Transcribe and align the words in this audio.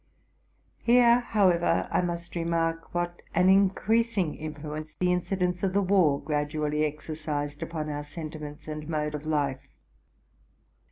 Here, 0.79 1.19
how 1.19 1.49
ever, 1.49 1.87
I 1.91 2.01
must 2.01 2.35
remark 2.35 2.95
what 2.95 3.21
an 3.35 3.49
increasing 3.49 4.33
influence 4.33 4.95
the 4.95 5.09
inci 5.09 5.37
dents 5.37 5.61
of 5.61 5.73
the 5.73 5.81
war 5.83 6.19
gradually 6.19 6.83
exercised 6.83 7.61
upon 7.61 7.87
our 7.87 8.03
sentiments 8.03 8.67
and 8.67 8.89
mode 8.89 9.13
of 9.13 9.27
life. 9.27 9.67